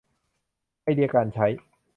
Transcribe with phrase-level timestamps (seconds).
[0.83, 1.47] ไอเดียการใช้